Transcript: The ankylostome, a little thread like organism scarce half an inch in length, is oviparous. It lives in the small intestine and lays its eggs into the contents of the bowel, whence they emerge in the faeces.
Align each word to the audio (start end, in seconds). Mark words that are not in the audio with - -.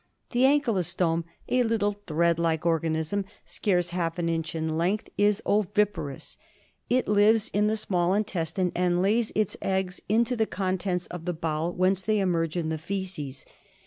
The 0.31 0.45
ankylostome, 0.47 1.25
a 1.47 1.61
little 1.61 1.91
thread 2.07 2.39
like 2.39 2.65
organism 2.65 3.23
scarce 3.45 3.91
half 3.91 4.17
an 4.17 4.29
inch 4.29 4.55
in 4.55 4.75
length, 4.75 5.09
is 5.15 5.43
oviparous. 5.45 6.39
It 6.89 7.07
lives 7.07 7.51
in 7.53 7.67
the 7.67 7.77
small 7.77 8.15
intestine 8.15 8.71
and 8.73 9.03
lays 9.03 9.31
its 9.35 9.55
eggs 9.61 10.01
into 10.09 10.35
the 10.35 10.47
contents 10.47 11.05
of 11.05 11.25
the 11.25 11.33
bowel, 11.33 11.71
whence 11.73 12.01
they 12.01 12.17
emerge 12.19 12.57
in 12.57 12.69
the 12.69 12.79
faeces. 12.79 13.45